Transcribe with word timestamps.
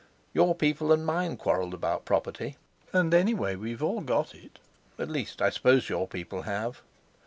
Your 0.33 0.55
people 0.55 0.91
and 0.91 1.05
mine 1.05 1.37
quarrelled 1.37 1.75
about 1.75 2.05
property. 2.05 2.57
And 2.91 3.13
anyway 3.13 3.55
we've 3.55 3.83
all 3.83 4.01
got 4.01 4.33
it—at 4.33 5.11
least, 5.11 5.43
I 5.43 5.51
suppose 5.51 5.89
your 5.89 6.07
people 6.07 6.41
have." 6.41 6.81